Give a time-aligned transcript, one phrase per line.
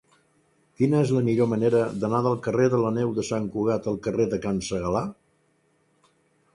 [0.79, 4.03] Quina és la millor manera d'anar del carrer de la Neu de Sant Cugat al
[4.09, 5.07] carrer de Can Segalar?